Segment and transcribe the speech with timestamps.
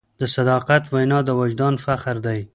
[0.19, 2.39] د صداقت وینا د وجدان فخر دی.